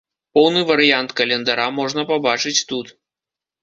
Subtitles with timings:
[0.37, 2.87] Поўны варыянт календара можна пабачыць тут.